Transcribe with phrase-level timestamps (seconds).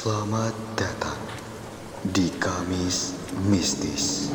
[0.00, 1.20] Selamat datang
[2.08, 3.12] di Kamis
[3.52, 4.32] Mistis.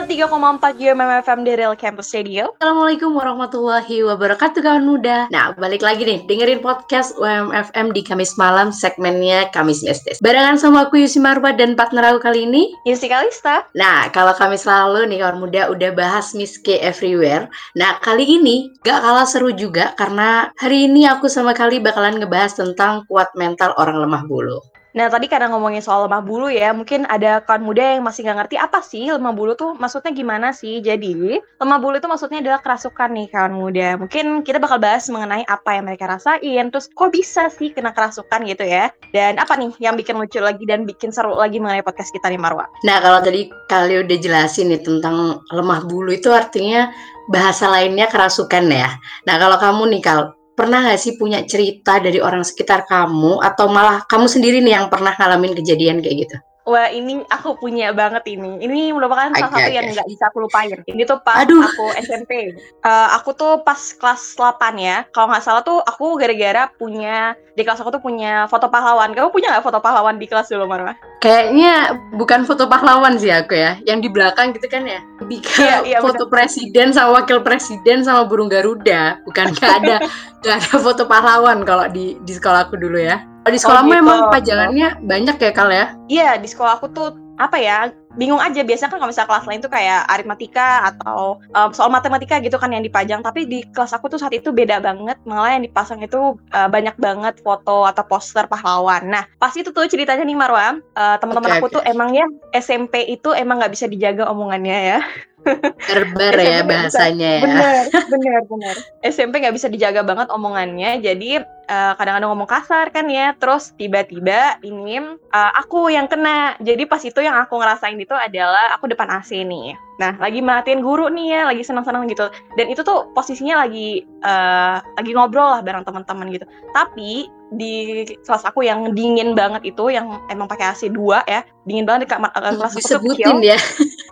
[0.00, 2.56] Sembilan tiga UMM FM di Real Campus Radio.
[2.56, 5.28] Assalamualaikum warahmatullahi wabarakatuh kawan muda.
[5.28, 10.16] Nah, balik lagi nih dengerin podcast UMFM di Kamis malam segmennya Kamis Mistis.
[10.24, 12.72] Barengan sama aku Yusi Marwa dan partner aku kali ini.
[12.88, 13.68] Yusi Kalista.
[13.76, 17.52] Nah, kalau Kamis lalu nih kawan muda udah bahas Miss K everywhere.
[17.76, 22.56] Nah, kali ini gak kalah seru juga karena hari ini aku sama kali bakalan ngebahas
[22.56, 24.64] tentang kuat mental orang lemah bulu.
[24.90, 28.38] Nah tadi karena ngomongin soal lemah bulu ya, mungkin ada kawan muda yang masih nggak
[28.44, 30.82] ngerti apa sih lemah bulu tuh maksudnya gimana sih.
[30.82, 33.88] Jadi lemah bulu itu maksudnya adalah kerasukan nih kawan muda.
[34.00, 38.42] Mungkin kita bakal bahas mengenai apa yang mereka rasain, terus kok bisa sih kena kerasukan
[38.50, 38.90] gitu ya.
[39.14, 42.40] Dan apa nih yang bikin lucu lagi dan bikin seru lagi mengenai podcast kita nih
[42.40, 42.66] Marwa.
[42.82, 46.90] Nah kalau tadi kali udah jelasin nih tentang lemah bulu itu artinya
[47.30, 48.90] bahasa lainnya kerasukan ya.
[49.26, 53.72] Nah kalau kamu nih Kal, pernah gak sih punya cerita dari orang sekitar kamu atau
[53.72, 56.36] malah kamu sendiri nih yang pernah ngalamin kejadian kayak gitu?
[56.68, 58.60] Wah ini aku punya banget ini.
[58.60, 60.76] Ini merupakan salah satu yang nggak bisa aku lupain.
[60.84, 61.64] Ini tuh pas Aduh.
[61.64, 62.52] aku SMP.
[62.84, 65.08] Uh, aku tuh pas kelas 8 ya.
[65.10, 69.16] Kalau nggak salah tuh aku gara-gara punya di kelas aku tuh punya foto pahlawan.
[69.16, 70.92] Kamu punya nggak foto pahlawan di kelas dulu Marwa?
[71.24, 73.80] Kayaknya bukan foto pahlawan sih aku ya.
[73.88, 75.00] Yang di belakang gitu kan ya.
[75.16, 79.16] Ke Iya, iya, foto presiden sama wakil presiden sama burung garuda.
[79.24, 79.96] Bukan nggak ada
[80.44, 83.29] nggak ada foto pahlawan kalau di di sekolah aku dulu ya.
[83.50, 84.02] Kalau di sekolahmu gitu.
[84.06, 85.86] emang pajangannya banyak ya kal ya?
[86.06, 87.10] Iya di sekolah aku tuh
[87.40, 87.88] apa ya
[88.20, 92.36] bingung aja biasanya kan kalau misalnya kelas lain tuh kayak aritmatika atau um, soal matematika
[92.42, 95.64] gitu kan yang dipajang tapi di kelas aku tuh saat itu beda banget malah yang
[95.64, 100.36] dipasang itu uh, banyak banget foto atau poster pahlawan nah pas itu tuh ceritanya nih
[100.36, 101.74] Marwa uh, teman-teman Oke, aku oke.
[101.80, 105.00] tuh emang ya SMP itu emang nggak bisa dijaga omongannya ya
[105.44, 106.70] Berber SMP ya nggak bisa.
[106.70, 107.42] bahasanya ya.
[107.44, 113.06] bener bener bener SMP nggak bisa dijaga banget omongannya jadi eh, kadang-kadang ngomong kasar kan
[113.06, 116.58] ya terus tiba-tiba ini eh, aku yang kena.
[116.58, 119.78] Jadi pas itu yang aku ngerasain itu adalah aku depan AC nih.
[120.02, 122.26] Nah lagi merhatiin guru nih ya lagi senang-senang gitu.
[122.58, 126.46] Dan itu tuh posisinya lagi eh, lagi ngobrol lah bareng teman-teman gitu.
[126.74, 131.82] Tapi di kelas aku yang dingin banget itu yang emang pakai AC 2 ya dingin
[131.82, 133.50] banget di kamar eh, kelas aku tuh Disebutin kecil.
[133.54, 133.58] ya.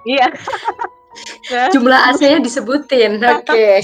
[0.06, 0.26] iya
[1.48, 3.24] Nah, Jumlah AC-nya disebutin.
[3.24, 3.80] Oke.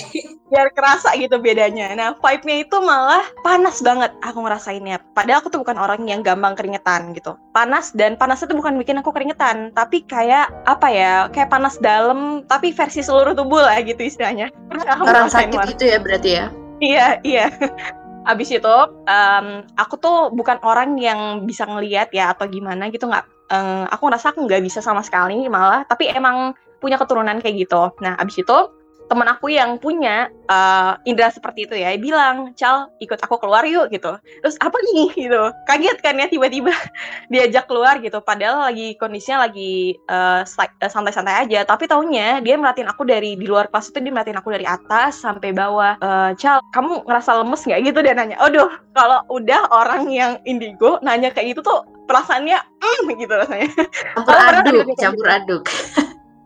[0.53, 1.91] biar kerasa gitu bedanya.
[1.97, 5.00] Nah, vibe-nya itu malah panas banget aku ngerasainnya.
[5.17, 7.34] Padahal aku tuh bukan orang yang gampang keringetan gitu.
[7.50, 11.12] Panas dan panas itu bukan bikin aku keringetan, tapi kayak apa ya?
[11.33, 14.53] Kayak panas dalam tapi versi seluruh tubuh lah gitu istilahnya.
[14.71, 16.47] Kamu Orang ngerasain, sakit gitu ya berarti ya.
[16.78, 17.47] Iya, iya.
[18.31, 18.77] Abis itu,
[19.09, 23.27] em, aku tuh bukan orang yang bisa ngelihat ya atau gimana gitu nggak.
[23.53, 25.84] em, aku ngerasa aku nggak bisa sama sekali malah.
[25.84, 27.89] Tapi emang punya keturunan kayak gitu.
[28.05, 28.59] Nah, abis itu
[29.05, 33.93] teman aku yang punya eh, indera seperti itu ya, bilang, Cal, ikut aku keluar yuk
[33.93, 34.17] gitu.
[34.41, 35.43] Terus apa nih gitu?
[35.69, 36.72] Kaget kan ya tiba-tiba
[37.33, 38.21] diajak keluar gitu.
[38.25, 41.69] Padahal lagi kondisinya lagi eh, eh, santai-santai aja.
[41.69, 45.21] Tapi taunya dia merhatiin aku dari di luar kelas itu dia merhatiin aku dari atas
[45.21, 45.97] sampai bawah.
[46.01, 48.37] Eh, Cal, kamu ngerasa lemes nggak gitu dia nanya.
[48.41, 53.69] Aduh, kalau udah orang yang indigo nanya kayak gitu tuh perasaannya mm, gitu rasanya.
[54.16, 55.62] Campur aduk, kayak campur aduk.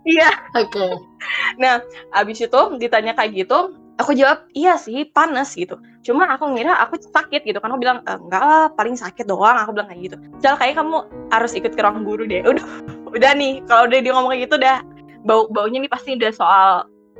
[0.08, 0.30] Iya.
[0.56, 0.86] Oke.
[2.16, 5.76] Abis itu ditanya kayak gitu, aku jawab iya sih panas gitu.
[6.00, 9.58] Cuma aku ngira aku sakit gitu kan aku bilang "Eh, enggak lah paling sakit doang
[9.60, 10.16] aku bilang kayak gitu.
[10.40, 12.40] Cal kayak kamu harus ikut ke ruang guru deh.
[12.46, 12.64] Udah
[13.16, 14.76] udah nih kalau udah dia ngomong kayak gitu udah
[15.26, 16.68] bau baunya nih pasti udah soal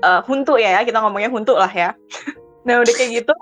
[0.01, 1.93] eh, huntu ya kita ngomongnya huntu lah ya.
[2.67, 3.33] nah udah kayak gitu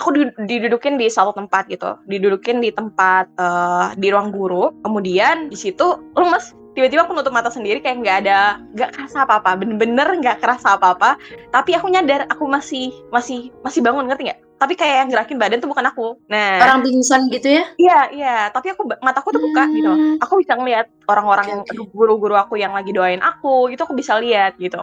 [0.00, 5.52] aku di- didudukin di satu tempat gitu didudukin di tempat eh, di ruang guru kemudian
[5.52, 9.50] di situ lemes tiba-tiba aku nutup mata sendiri kayak nggak ada nggak kerasa apa-apa.
[9.60, 11.20] Bener-bener nggak kerasa apa-apa.
[11.52, 14.40] Tapi aku nyadar aku masih masih masih bangun ngerti nggak?
[14.62, 16.06] Tapi kayak yang gerakin badan tuh bukan aku.
[16.30, 16.62] Nah.
[16.62, 17.64] Orang pingsan gitu ya?
[17.76, 18.36] iya iya.
[18.54, 19.90] Tapi aku mataku tuh buka gitu.
[19.90, 20.16] Hmm.
[20.22, 21.90] aku bisa ngeliat orang-orang Oke, oke.
[21.92, 24.80] guru-guru aku yang lagi doain aku itu aku bisa lihat gitu.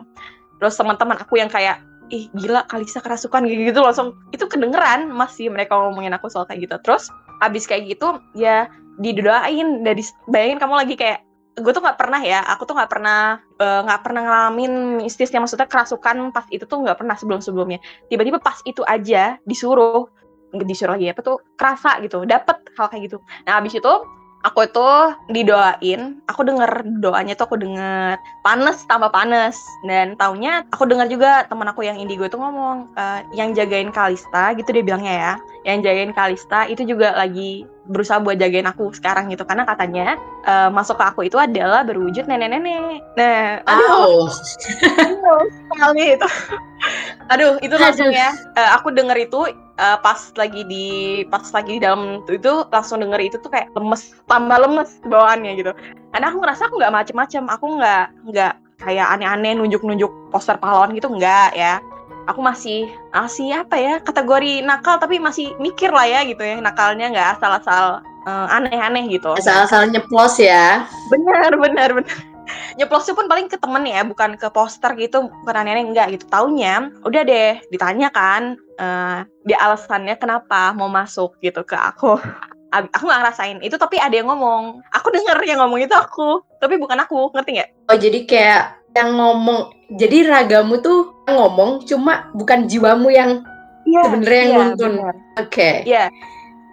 [0.60, 4.20] Terus teman-teman aku yang kayak ih gila Kalisa kerasukan gitu, gitu langsung.
[4.36, 6.76] Itu kedengeran masih mereka ngomongin aku soal kayak gitu.
[6.86, 7.10] Terus
[7.40, 8.68] abis kayak gitu ya
[9.00, 11.24] didoain dari bayangin kamu lagi kayak
[11.60, 15.68] gue tuh nggak pernah ya aku tuh nggak pernah eh, nggak pernah ngalamin mistisnya maksudnya
[15.68, 20.08] kerasukan pas itu tuh nggak pernah sebelum sebelumnya tiba-tiba pas itu aja disuruh
[20.54, 23.18] disuruh lagi apa tuh kerasa gitu dapet hal kayak gitu.
[23.46, 23.94] Nah abis itu
[24.40, 24.90] aku itu
[25.36, 29.60] didoain aku denger doanya tuh aku denger panas tambah panas.
[29.86, 34.58] Dan taunya aku dengar juga teman aku yang indigo itu ngomong eh, yang jagain Kalista
[34.58, 35.34] gitu dia bilangnya ya
[35.70, 40.16] yang jagain Kalista itu juga lagi berusaha buat jagain aku sekarang gitu karena katanya
[40.46, 43.02] uh, masuk ke aku itu adalah berwujud nenek-nenek.
[43.18, 45.42] Nah, aduh, Wow.
[45.74, 46.30] sekali itu.
[47.34, 48.30] aduh, itu langsung ya.
[48.54, 49.50] Uh, aku denger itu
[49.82, 50.88] uh, pas lagi di
[51.28, 55.58] pas lagi di dalam itu, itu langsung denger itu tuh kayak lemes, tambah lemes bawaannya
[55.58, 55.72] gitu.
[56.14, 61.12] Karena aku ngerasa aku nggak macem-macem, aku nggak nggak kayak aneh-aneh nunjuk-nunjuk poster pahlawan gitu
[61.12, 61.84] nggak ya
[62.30, 67.10] aku masih masih apa ya kategori nakal tapi masih mikir lah ya gitu ya nakalnya
[67.10, 69.34] nggak asal-asal uh, aneh-aneh gitu.
[69.34, 70.86] Asal-asal nyeplos ya.
[71.10, 72.18] bener bener bener
[72.78, 76.30] nyeplosnya pun paling ke temen ya bukan ke poster gitu bukan aneh-aneh enggak gitu.
[76.30, 82.22] Taunya udah deh ditanya kan uh, dia alasannya kenapa mau masuk gitu ke aku.
[82.70, 84.86] Aku nggak ngerasain itu tapi ada yang ngomong.
[84.94, 87.70] Aku denger yang ngomong itu aku tapi bukan aku ngerti nggak?
[87.90, 88.64] Oh jadi kayak
[88.98, 93.42] yang ngomong, jadi ragamu tuh ngomong, cuma bukan jiwamu yang
[93.90, 94.94] Iya, Sebenarnya yang nuntun.
[95.02, 95.16] bener.
[95.40, 95.70] oke.
[95.88, 96.06] Iya.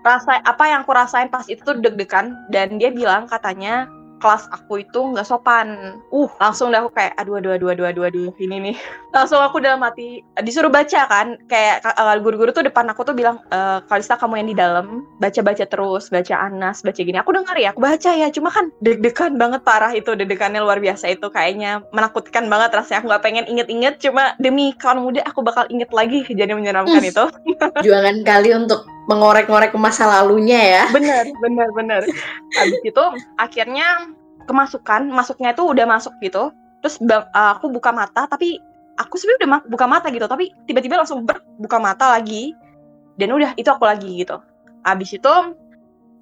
[0.04, 4.82] Rasa apa yang aku rasain pas itu tuh deg-degan dan dia bilang katanya kelas aku
[4.82, 5.98] itu nggak sopan.
[6.10, 8.76] Uh, langsung dah aku kayak aduh aduh aduh aduh aduh aduh ini nih.
[9.16, 13.40] Langsung aku dalam hati disuruh baca kan kayak uh, guru-guru tuh depan aku tuh bilang
[13.48, 14.86] e, Kalista kamu yang di dalam
[15.16, 17.16] baca-baca terus, baca Anas, baca gini.
[17.16, 18.28] Aku dengar ya, aku baca ya.
[18.28, 23.00] Cuma kan deg-degan banget parah itu, deg-degannya luar biasa itu kayaknya menakutkan banget rasanya.
[23.00, 27.08] Aku nggak pengen inget-inget cuma demi kawan muda aku bakal inget lagi kejadian menyeramkan Hmm.
[27.08, 27.24] itu.
[27.88, 30.84] Juangan kali untuk mengorek-ngorek ke masa lalunya ya.
[30.90, 32.02] bener bener bener
[32.54, 33.04] habis itu
[33.38, 34.10] akhirnya
[34.46, 36.50] kemasukan masuknya itu udah masuk gitu
[36.82, 38.58] terus bang- uh, aku buka mata tapi
[38.94, 42.54] aku sebenarnya udah ma- buka mata gitu tapi tiba-tiba langsung ber buka mata lagi
[43.18, 44.38] dan udah itu aku lagi gitu
[44.82, 45.32] habis itu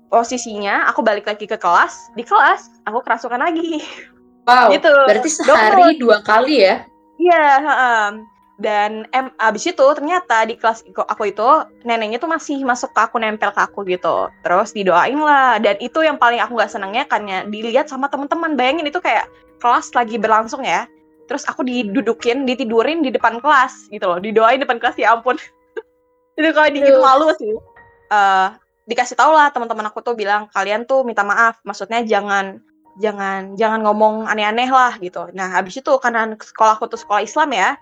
[0.08, 3.82] posisinya aku balik lagi ke kelas di kelas aku kerasukan lagi
[4.44, 4.76] Wow.
[4.76, 6.84] gitu Berarti sehari dua kali ya?
[7.16, 8.04] Iya, heeh.
[8.54, 11.48] Dan em abis itu ternyata di kelas aku itu
[11.82, 14.30] neneknya tuh masih masuk ke aku nempel ke aku gitu.
[14.46, 15.58] Terus didoain lah.
[15.58, 18.54] Dan itu yang paling aku nggak senengnya karena dilihat sama teman-teman.
[18.54, 19.26] Bayangin itu kayak
[19.58, 20.86] kelas lagi berlangsung ya.
[21.26, 24.22] Terus aku didudukin ditidurin di depan kelas gitu loh.
[24.22, 25.34] Didoain depan kelas ya ampun.
[26.38, 27.54] Itu kalau dikit malu sih.
[28.14, 28.48] Eh
[28.84, 31.58] dikasih tau lah teman-teman aku tuh bilang kalian tuh minta maaf.
[31.66, 32.62] Maksudnya jangan
[33.02, 35.26] jangan jangan ngomong aneh-aneh lah gitu.
[35.34, 37.74] Nah habis itu karena sekolah aku tuh sekolah Islam ya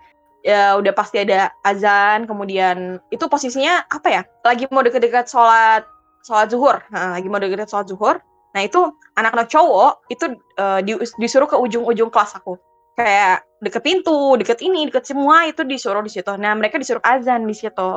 [0.43, 4.23] ya udah pasti ada azan kemudian itu posisinya apa ya?
[4.43, 5.87] Lagi mau deket-deket sholat
[6.27, 6.79] sholat zuhur.
[6.91, 8.17] Nah, lagi mau deket-deket sholat zuhur.
[8.53, 12.61] Nah itu anak-anak cowok itu eh, di- disuruh ke ujung-ujung kelas aku.
[12.93, 16.29] Kayak deket pintu deket ini deket semua itu disuruh di situ.
[16.37, 17.91] Nah mereka disuruh azan di situ.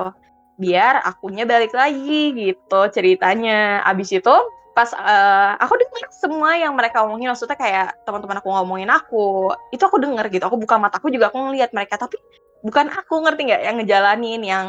[0.56, 3.84] Biar akunya balik lagi gitu ceritanya.
[3.84, 4.36] Abis itu
[4.76, 9.80] pas eh, aku dengar semua yang mereka omongin maksudnya kayak teman-teman aku ngomongin aku itu
[9.80, 12.20] aku denger gitu aku buka mataku juga aku ngelihat mereka tapi
[12.60, 14.66] bukan aku ngerti nggak yang ngejalanin yang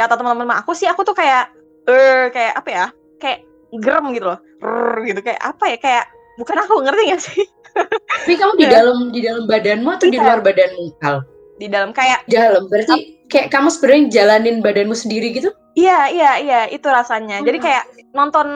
[0.00, 1.52] kata teman-teman aku sih aku tuh kayak
[1.84, 2.86] eh kayak apa ya
[3.20, 3.38] kayak
[3.84, 6.04] gerem gitu loh Rrr, gitu kayak apa ya kayak
[6.40, 8.72] bukan aku ngerti gak sih Tapi kamu di Iya.
[8.82, 10.24] dalam di dalam badanmu atau di Iya.
[10.26, 10.84] luar badanmu?
[10.98, 11.16] Kal?
[11.54, 12.66] di dalam kayak Di dalam.
[12.66, 12.96] Berarti
[13.28, 15.52] kayak kamu sebenarnya jalanin badanmu sendiri gitu?
[15.76, 17.44] Iya, iya, iya, itu rasanya.
[17.44, 17.66] Jadi Hmm.
[17.68, 18.46] kayak nonton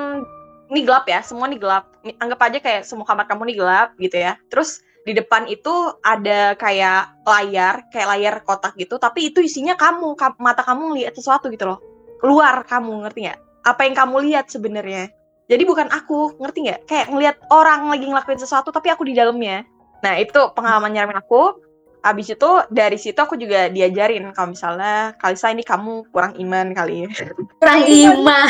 [0.72, 1.92] ini gelap ya, semua nih gelap.
[2.20, 4.38] Anggap aja kayak semua kamar kamu nih gelap gitu ya.
[4.48, 10.16] Terus di depan itu ada kayak layar, kayak layar kotak gitu, tapi itu isinya kamu,
[10.16, 11.78] Ka- mata kamu ngeliat sesuatu gitu loh.
[12.24, 13.40] Keluar kamu, ngerti nggak?
[13.68, 15.12] Apa yang kamu lihat sebenarnya?
[15.44, 16.80] Jadi bukan aku, ngerti nggak?
[16.88, 19.68] Kayak ngelihat orang lagi ngelakuin sesuatu, tapi aku di dalamnya.
[20.00, 21.60] Nah itu pengalaman nyeramin aku.
[22.04, 27.08] Habis itu dari situ aku juga diajarin kalau misalnya Kalisa ini kamu kurang iman kali
[27.08, 27.32] ya.
[27.56, 28.48] Kurang iman.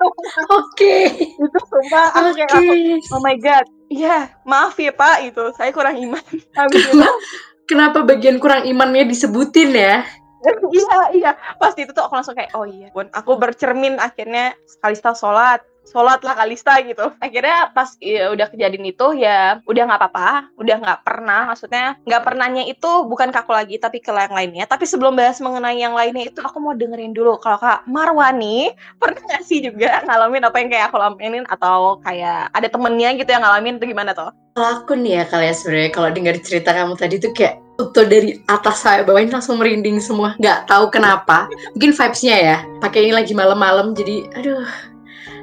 [0.56, 0.96] Oke.
[1.36, 2.40] itu sumpah aku Oke.
[2.40, 6.22] kayak langsung, oh my god iya maaf ya pak itu saya kurang iman
[6.58, 7.18] habis itu Kenapa,
[7.66, 10.02] kenapa bagian kurang imannya disebutin ya?
[10.76, 13.10] iya iya pasti itu tuh aku langsung kayak oh iya Bun.
[13.10, 19.06] aku bercermin akhirnya Kalista sholat sholat lah Kalista gitu akhirnya pas ya, udah kejadian itu
[19.16, 23.76] ya udah nggak apa-apa udah nggak pernah maksudnya nggak pernahnya itu bukan ke aku lagi
[23.78, 27.38] tapi ke yang lainnya tapi sebelum bahas mengenai yang lainnya itu aku mau dengerin dulu
[27.38, 32.50] kalau kak Marwani pernah nggak sih juga ngalamin apa yang kayak aku alamin atau kayak
[32.50, 36.08] ada temennya gitu yang ngalamin itu gimana tuh Kalau aku nih ya kalian sebenarnya kalau
[36.16, 40.32] dengar cerita kamu tadi tuh kayak utuh dari atas saya bawah ini langsung merinding semua.
[40.40, 41.44] Nggak tahu kenapa.
[41.76, 42.56] Mungkin vibes-nya ya.
[42.80, 44.64] Pakai ini lagi malam-malam jadi aduh.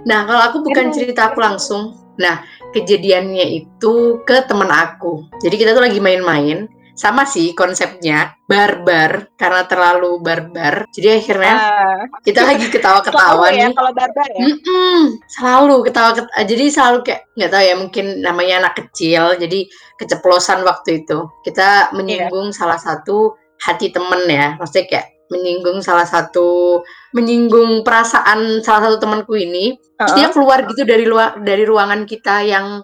[0.05, 1.95] Nah kalau aku bukan cerita aku langsung.
[2.19, 3.93] Nah kejadiannya itu
[4.23, 5.27] ke teman aku.
[5.39, 6.65] Jadi kita tuh lagi main-main.
[6.93, 10.85] Sama sih konsepnya barbar karena terlalu barbar.
[10.93, 13.73] Jadi akhirnya Ah, kita lagi ketawa-ketawa ya nih.
[13.73, 18.55] kalau barbar ya Mm-mm, selalu ketawa ket jadi selalu kayak nggak tahu ya mungkin namanya
[18.61, 19.65] anak kecil jadi
[19.97, 26.81] keceplosan waktu itu kita menyinggung salah satu hati temen ya maksudnya kayak menyinggung salah satu
[27.15, 29.77] menyinggung perasaan salah satu temanku ini.
[29.99, 32.83] Terus dia keluar gitu dari luar dari ruangan kita yang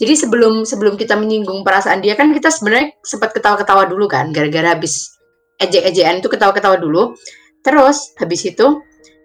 [0.00, 4.72] jadi sebelum sebelum kita menyinggung perasaan dia kan kita sebenarnya sempat ketawa-ketawa dulu kan gara-gara
[4.72, 5.12] habis
[5.60, 7.12] ejek-ejekan itu ketawa-ketawa dulu.
[7.60, 8.80] Terus habis itu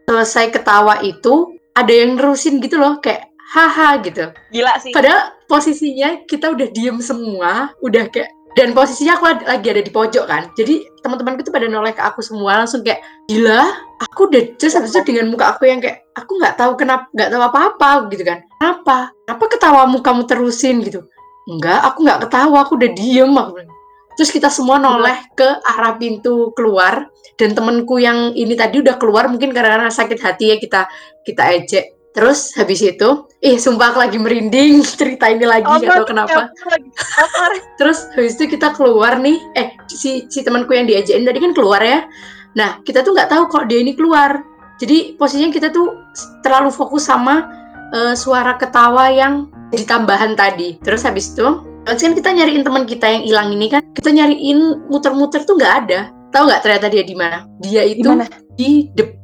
[0.06, 4.36] selesai ketawa itu ada yang nerusin gitu loh kayak haha gitu.
[4.52, 4.92] Gila sih.
[4.92, 10.26] Padahal posisinya kita udah diem semua, udah kayak dan posisinya aku lagi ada di pojok
[10.26, 10.48] kan.
[10.56, 13.68] Jadi teman-temanku tuh pada noleh ke aku semua langsung kayak gila,
[14.00, 17.30] aku udah just habis itu dengan muka aku yang kayak aku nggak tahu kenapa nggak
[17.36, 18.40] tahu apa-apa gitu kan.
[18.58, 19.12] Kenapa?
[19.28, 21.04] Kenapa ketawamu kamu terusin gitu?
[21.46, 23.76] Enggak, aku nggak ketawa, aku udah diem aku bilang.
[24.16, 29.28] Terus kita semua noleh ke arah pintu keluar dan temenku yang ini tadi udah keluar
[29.28, 30.88] mungkin karena sakit hati ya kita
[31.28, 33.10] kita ejek Terus habis itu,
[33.44, 36.42] ih sumpah aku lagi merinding cerita ini lagi Oh, gak tau berarti kenapa.
[36.72, 37.52] lagi lapar.
[37.76, 41.84] Terus habis itu kita keluar nih, eh si si temanku yang diajakin tadi kan keluar
[41.84, 42.08] ya.
[42.56, 44.40] Nah kita tuh nggak tahu kalau dia ini keluar.
[44.80, 45.92] Jadi posisinya kita tuh
[46.40, 47.52] terlalu fokus sama
[47.92, 50.80] eh, suara ketawa yang jadi tambahan tadi.
[50.80, 51.48] Terus habis itu,
[51.84, 55.74] terus kan kita nyariin teman kita yang hilang ini kan, kita nyariin muter-muter tuh nggak
[55.84, 56.00] ada.
[56.32, 57.44] Tahu nggak ternyata dia di mana?
[57.60, 58.28] Dia itu Gimana?
[58.56, 59.15] di depan,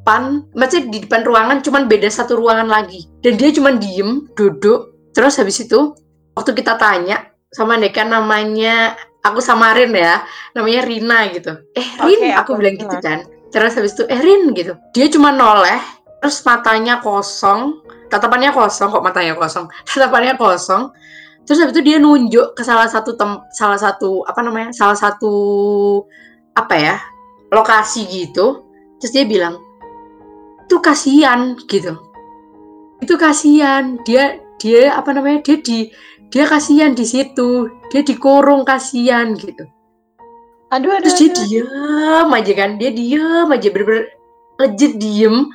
[0.57, 3.05] maksudnya di depan ruangan, cuman beda satu ruangan lagi.
[3.21, 5.11] Dan dia cuman diem, duduk.
[5.13, 5.93] Terus habis itu,
[6.33, 10.23] waktu kita tanya sama Deka namanya, aku samarin ya,
[10.57, 11.53] namanya Rina gitu.
[11.75, 13.19] Eh Rin, Oke, aku aku bilang gitu kan.
[13.51, 14.73] Terus habis itu, eh Rin gitu.
[14.95, 15.79] Dia cuma noleh,
[16.23, 19.67] terus matanya kosong, tatapannya kosong, kok matanya kosong?
[19.87, 20.89] Tatapannya kosong.
[21.43, 24.69] Terus habis itu dia nunjuk ke salah satu tem salah satu apa namanya?
[24.71, 25.33] Salah satu
[26.55, 26.95] apa ya?
[27.51, 28.63] lokasi gitu.
[28.97, 29.59] Terus dia bilang,
[30.71, 31.99] "Itu kasihan." gitu.
[33.03, 33.99] Itu kasihan.
[34.07, 35.43] Dia dia apa namanya?
[35.43, 35.91] Dia di
[36.31, 37.67] dia kasihan di situ.
[37.91, 39.67] Dia dikurung kasihan gitu.
[40.71, 41.43] Aduh, aduh, Terus dia aduh.
[41.43, 44.07] diam aja kan, dia diam aja bener-bener
[44.55, 45.51] legit diem.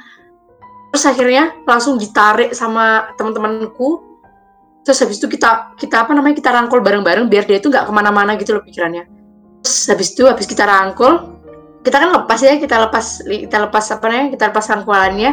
[0.92, 4.04] Terus akhirnya langsung ditarik sama teman-temanku.
[4.84, 7.92] Terus habis itu kita kita apa namanya kita rangkul bareng-bareng biar dia itu nggak ke
[7.96, 9.08] mana-mana gitu loh pikirannya.
[9.64, 11.35] Terus habis itu habis kita rangkul,
[11.86, 15.30] kita kan lepas ya kita lepas kita lepas apa namanya kita lepas rangkulannya.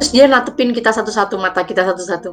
[0.00, 2.32] Terus dia natepin kita satu-satu mata kita satu-satu.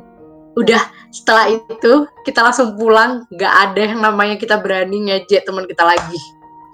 [0.56, 0.80] Udah
[1.12, 6.20] setelah itu kita langsung pulang, nggak ada yang namanya kita berani ngejek teman kita lagi.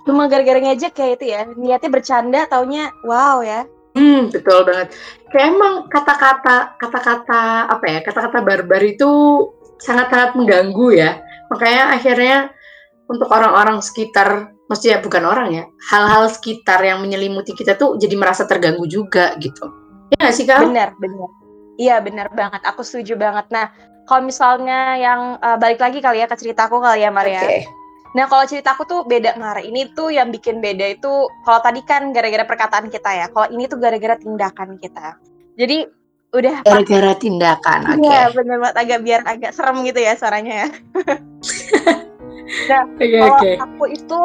[0.06, 1.50] Cuma gara-gara ngejek kayak itu ya.
[1.58, 3.66] Niatnya bercanda, taunya wow ya.
[3.98, 4.94] Hmm, betul banget.
[5.34, 8.00] Kayak emang kata-kata kata-kata apa ya?
[8.06, 9.10] Kata-kata barbar itu
[9.82, 11.18] sangat-sangat mengganggu ya.
[11.50, 12.38] Makanya akhirnya
[13.08, 18.44] untuk orang-orang sekitar, maksudnya bukan orang ya, hal-hal sekitar yang menyelimuti kita tuh jadi merasa
[18.44, 19.72] terganggu juga gitu.
[20.16, 20.64] Ya nggak sih kak?
[20.68, 21.30] Benar, benar.
[21.78, 22.62] Iya, benar banget.
[22.68, 23.48] Aku setuju banget.
[23.54, 23.72] Nah,
[24.08, 27.44] kalau misalnya yang eh, balik lagi kali ya ke ceritaku kali ya, Maria.
[27.44, 27.68] Oke.
[28.16, 29.62] Nah, kalau ceritaku tuh beda, Mar.
[29.62, 33.26] Ini tuh yang bikin beda itu kalau tadi kan gara-gara perkataan kita ya.
[33.30, 35.20] Kalau ini tuh gara-gara tindakan kita.
[35.60, 35.86] Jadi
[36.34, 38.04] udah Gara-gara tindakan, oke.
[38.04, 40.68] Iya, bener banget agak biar agak serem gitu ya suaranya ya.
[42.48, 43.52] Oke, Kalau oke.
[43.60, 44.22] aku itu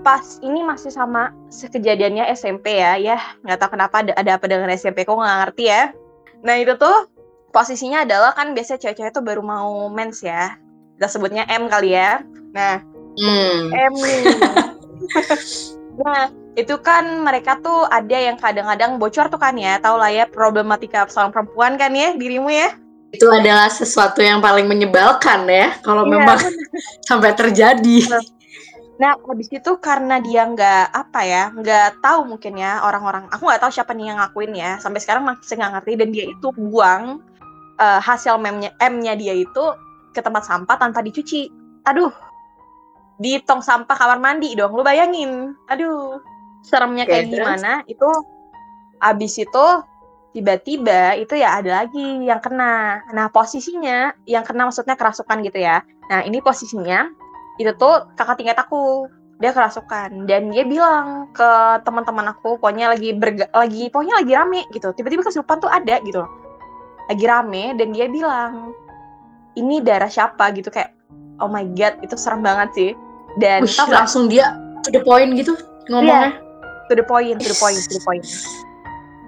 [0.00, 4.70] pas ini masih sama sekejadiannya SMP ya, ya nggak tahu kenapa ada, ada apa dengan
[4.72, 5.92] SMP kok nggak ngerti ya.
[6.46, 7.10] Nah itu tuh
[7.50, 10.54] posisinya adalah kan biasanya cewek-cewek tuh baru mau mens ya,
[10.96, 12.22] kita sebutnya M kali ya.
[12.54, 13.72] Nah Hmm.
[13.72, 14.22] M nih.
[16.00, 20.28] nah itu kan mereka tuh ada yang kadang-kadang bocor tuh kan ya, tau lah ya
[20.28, 22.76] problematika seorang perempuan kan ya dirimu ya.
[23.14, 26.38] Itu adalah sesuatu yang paling menyebalkan ya, kalau Iya, memang
[27.08, 27.98] sampai terjadi.
[28.96, 33.28] Nah, habis itu karena dia nggak apa ya, nggak tahu mungkin ya orang-orang.
[33.28, 34.80] Aku nggak tahu siapa nih yang ngakuin ya.
[34.80, 37.20] Sampai sekarang masih nggak ngerti dan dia itu buang
[37.76, 39.64] eh, hasil memnya M-nya dia itu
[40.16, 41.52] ke tempat sampah tanpa dicuci.
[41.84, 42.10] Aduh,
[43.20, 44.72] di tong sampah kamar mandi dong.
[44.72, 45.52] Lu bayangin.
[45.68, 46.20] Aduh,
[46.64, 47.36] seremnya kayak terus?
[47.36, 47.72] gimana?
[47.84, 48.08] Itu
[49.00, 49.66] abis itu
[50.36, 53.00] tiba-tiba itu ya ada lagi yang kena.
[53.16, 55.80] Nah, posisinya yang kena maksudnya kerasukan gitu ya.
[56.12, 57.08] Nah, ini posisinya
[57.56, 59.08] itu tuh kakak tingkat aku
[59.40, 61.48] dia kerasukan dan dia bilang ke
[61.84, 66.24] teman-teman aku pokoknya lagi berga, lagi pokoknya lagi rame gitu tiba-tiba kesurupan tuh ada gitu
[67.12, 68.72] lagi rame dan dia bilang
[69.56, 70.96] ini darah siapa gitu kayak
[71.40, 72.90] oh my god itu serem banget sih
[73.36, 73.92] dan nggak?
[73.92, 75.52] langsung dia to the point gitu
[75.92, 76.40] ngomongnya.
[76.88, 78.24] to the point to the point to the point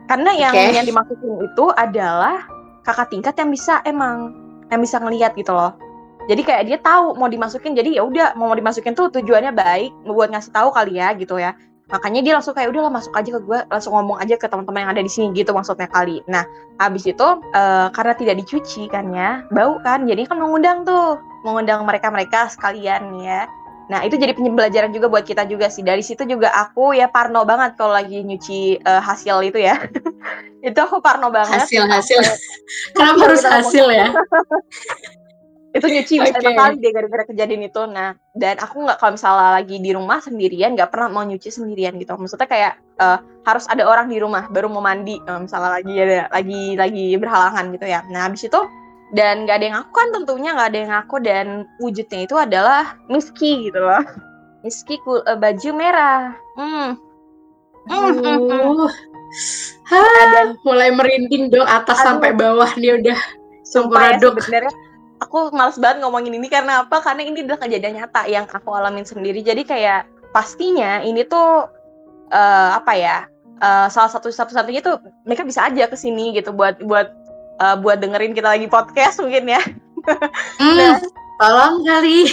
[0.09, 0.75] karena yang Oke.
[0.75, 2.49] yang dimasukin itu adalah
[2.83, 4.33] kakak tingkat yang bisa emang
[4.73, 5.77] yang bisa ngelihat gitu loh.
[6.29, 10.29] Jadi kayak dia tahu mau dimasukin jadi ya udah mau dimasukin tuh tujuannya baik buat
[10.33, 11.53] ngasih tahu kali ya gitu ya.
[11.88, 14.93] Makanya dia langsung kayak udahlah masuk aja ke gue langsung ngomong aja ke teman-teman yang
[14.93, 16.21] ada di sini gitu maksudnya kali.
[16.29, 16.45] Nah
[16.77, 21.17] habis itu eh, karena tidak dicuci kan ya bau kan jadi kan mengundang tuh
[21.49, 23.49] mengundang mereka mereka sekalian ya
[23.88, 25.80] Nah, itu jadi pembelajaran juga buat kita juga sih.
[25.80, 29.80] Dari situ juga aku ya parno banget kalau lagi nyuci uh, hasil itu ya.
[30.68, 31.64] itu aku parno banget.
[31.64, 32.21] Hasil hasil.
[32.97, 34.12] Kenapa harus hasil ya?
[35.68, 36.52] itu nyuci okay.
[36.57, 37.80] kali deh gara-gara kejadian itu.
[37.88, 41.97] Nah, dan aku nggak kalau misalnya lagi di rumah sendirian nggak pernah mau nyuci sendirian
[41.97, 42.12] gitu.
[42.12, 45.16] Maksudnya kayak uh, harus ada orang di rumah baru mau mandi.
[45.25, 48.04] Uh, misalnya lagi ada lagi lagi berhalangan gitu ya.
[48.12, 48.61] Nah, habis itu
[49.17, 51.47] dan nggak ada yang aku kan tentunya nggak ada yang aku dan
[51.81, 54.05] wujudnya itu adalah Miski gitu loh.
[54.61, 56.37] Miski uh, baju merah.
[56.59, 56.99] Hmm.
[57.88, 58.91] Uh.
[59.88, 60.00] Ha,
[60.37, 63.19] dan mulai merinding dong atas aduh, sampai bawah nih udah
[63.65, 64.75] sumpah ya, sebenarnya
[65.25, 67.00] aku males banget ngomongin ini karena apa?
[67.00, 69.41] Karena ini adalah kejadian nyata yang aku alamin sendiri.
[69.41, 70.05] Jadi kayak
[70.37, 71.65] pastinya ini tuh
[72.33, 73.19] uh, apa ya?
[73.59, 77.11] Uh, salah satu satu-satunya tuh mereka bisa aja ke sini gitu buat buat
[77.61, 79.62] uh, buat dengerin kita lagi podcast mungkin ya.
[80.62, 80.95] Mm, nah,
[81.37, 82.25] tolong kali.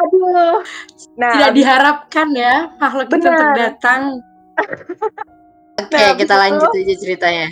[0.00, 0.60] aduh.
[1.16, 4.20] Nah, tidak diharapkan ya makhluk itu untuk datang.
[5.76, 7.48] Oke, okay, nah, kita lanjut aja ceritanya.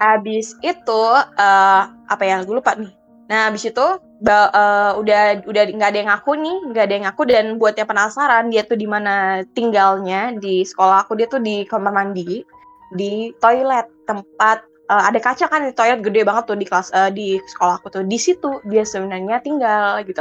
[0.00, 1.02] Abis itu
[1.36, 2.40] uh, apa ya?
[2.44, 3.00] Gue lupa nih
[3.30, 3.86] Nah, abis itu
[4.26, 7.86] uh, udah udah nggak ada yang ngaku nih, nggak ada yang ngaku dan buat yang
[7.86, 12.42] penasaran dia tuh di mana tinggalnya di sekolah aku dia tuh di kamar mandi
[12.90, 17.08] di toilet tempat uh, ada kaca kan di toilet gede banget tuh di kelas uh,
[17.08, 18.02] di sekolah aku tuh.
[18.02, 20.20] Di situ dia sebenarnya tinggal gitu.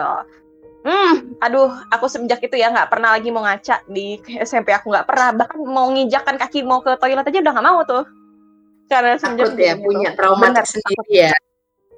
[0.79, 5.09] Hmm, aduh, aku semenjak itu ya nggak pernah lagi mau ngaca di SMP aku nggak
[5.09, 5.35] pernah.
[5.35, 8.05] Bahkan mau nginjakkan kaki mau ke toilet aja udah nggak mau tuh.
[8.87, 9.85] Karena semenjak ya gitu.
[9.89, 11.33] punya trauma sendiri ya.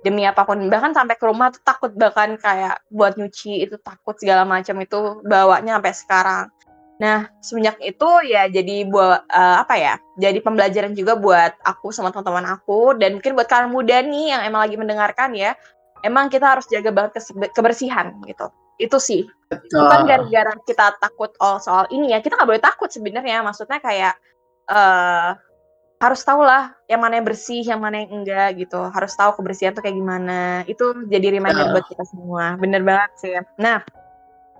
[0.01, 4.17] Demi apa pun bahkan sampai ke rumah tuh takut bahkan kayak buat nyuci itu takut
[4.17, 6.43] segala macam itu bawanya sampai sekarang
[7.01, 12.13] nah semenjak itu ya jadi buat uh, apa ya jadi pembelajaran juga buat aku sama
[12.13, 15.58] teman-teman aku dan mungkin buat kalian muda nih yang emang lagi mendengarkan ya
[16.05, 17.25] emang kita harus jaga banget
[17.58, 19.81] kebersihan gitu itu sih Betul.
[19.81, 24.13] bukan gara-gara kita takut oh soal ini ya kita nggak boleh takut sebenarnya maksudnya kayak
[24.70, 25.34] uh,
[26.01, 28.89] harus tahu lah yang mana yang bersih, yang mana yang enggak gitu.
[28.89, 30.66] Harus tahu kebersihan tuh kayak gimana.
[30.66, 31.72] Itu jadi reminder uh.
[31.77, 32.57] buat kita semua.
[32.57, 33.37] Bener banget sih.
[33.61, 33.85] Nah,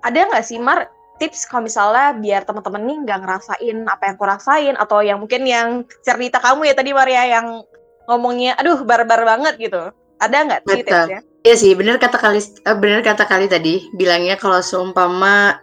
[0.06, 0.86] ada nggak sih Mar
[1.21, 5.45] tips kalau misalnya biar teman-teman nih nggak ngerasain apa yang aku rasain atau yang mungkin
[5.45, 7.62] yang cerita kamu ya tadi Maria yang
[8.10, 9.93] ngomongnya aduh barbar banget gitu.
[10.17, 11.19] Ada nggak sih tipsnya?
[11.41, 15.57] Iya sih, bener kata kali eh, bener kata kali tadi bilangnya kalau seumpama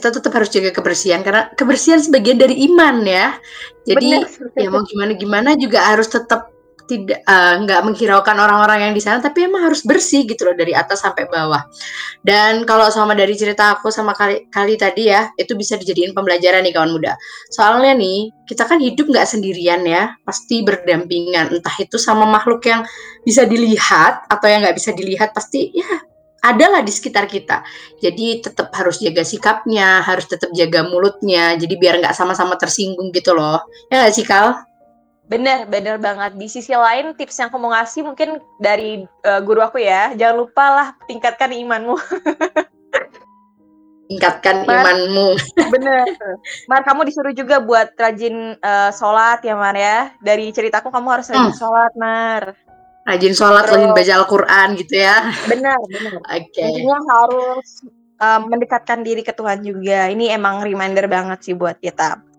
[0.00, 3.36] kita tetap harus jaga kebersihan karena kebersihan sebagian dari iman ya.
[3.84, 4.56] Jadi Bener.
[4.56, 6.48] ya mau gimana gimana juga harus tetap
[6.90, 11.06] tidak uh, menghiraukan orang-orang yang di sana tapi emang harus bersih gitu loh dari atas
[11.06, 11.62] sampai bawah
[12.26, 16.66] dan kalau sama dari cerita aku sama kali kali tadi ya itu bisa dijadiin pembelajaran
[16.66, 17.14] nih kawan muda
[17.54, 22.82] soalnya nih kita kan hidup nggak sendirian ya pasti berdampingan entah itu sama makhluk yang
[23.22, 27.60] bisa dilihat atau yang nggak bisa dilihat pasti ya adalah di sekitar kita.
[28.00, 31.52] Jadi tetap harus jaga sikapnya, harus tetap jaga mulutnya.
[31.60, 33.60] Jadi biar nggak sama-sama tersinggung gitu loh.
[33.92, 34.69] Ya nggak sih Kal?
[35.30, 36.34] Bener, bener banget.
[36.34, 40.10] Di sisi lain tips yang aku mau ngasih mungkin dari uh, guru aku ya.
[40.18, 41.94] Jangan lupa lah tingkatkan imanmu.
[44.10, 45.28] tingkatkan Mar, imanmu.
[45.70, 46.02] Bener.
[46.70, 50.10] Mar, kamu disuruh juga buat rajin uh, sholat ya Mar ya.
[50.18, 51.60] Dari ceritaku kamu harus rajin hmm.
[51.62, 52.58] sholat Mar
[53.10, 55.16] rajin sholat, Terus, rajin baca Al-Quran gitu ya.
[55.50, 56.14] Benar, benar.
[56.36, 56.46] Oke.
[56.52, 56.68] Okay.
[56.68, 57.68] Intinya harus
[58.20, 60.06] um, mendekatkan diri ke Tuhan juga.
[60.12, 62.29] Ini emang reminder banget sih buat kita.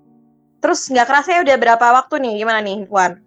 [0.62, 2.34] Terus nggak kerasa ya udah berapa waktu nih?
[2.46, 3.18] Gimana nih, Wan?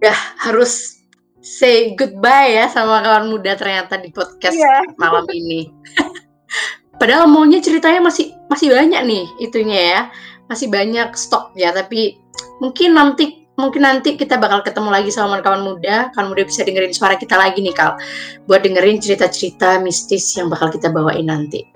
[0.00, 1.04] Udah harus
[1.44, 4.82] say goodbye ya sama kawan muda ternyata di podcast yeah.
[4.96, 5.68] malam ini.
[7.00, 10.00] Padahal maunya ceritanya masih masih banyak nih itunya ya.
[10.48, 12.16] Masih banyak stok ya, tapi
[12.64, 16.08] mungkin nanti mungkin nanti kita bakal ketemu lagi sama kawan muda.
[16.16, 18.00] Kawan muda bisa dengerin suara kita lagi nih, Kal.
[18.48, 21.68] Buat dengerin cerita-cerita mistis yang bakal kita bawain nanti.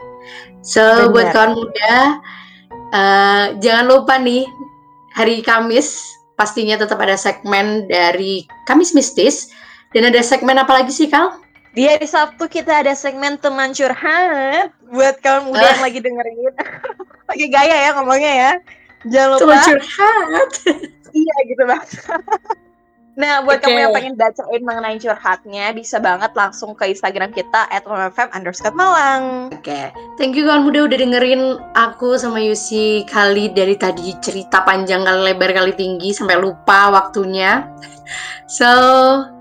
[0.62, 1.10] So, Benar.
[1.10, 2.22] buat kawan muda,
[2.92, 4.46] uh, jangan lupa nih,
[5.16, 9.50] hari Kamis pastinya tetap ada segmen dari Kamis Mistis.
[9.92, 11.36] Dan ada segmen apa lagi sih, Kal?
[11.76, 15.68] Di hari Sabtu kita ada segmen teman curhat buat kawan muda uh.
[15.76, 16.52] yang lagi dengerin.
[17.28, 18.52] Pakai gaya ya ngomongnya ya.
[19.08, 19.40] Jangan lupa.
[19.40, 20.50] Teman curhat.
[21.12, 21.82] iya gitu bang
[23.12, 23.68] Nah, buat okay.
[23.68, 27.84] kamu yang pengen bacain mengenai curhatnya, bisa banget langsung ke Instagram kita at
[28.32, 29.52] underscore Malang.
[29.52, 29.84] Oke, okay.
[30.16, 35.28] thank you kawan muda udah dengerin aku sama Yusi kali dari tadi cerita panjang kali
[35.28, 37.64] lebar kali tinggi sampai lupa waktunya.
[38.52, 38.68] So,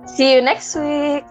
[0.08, 1.28] see you next week.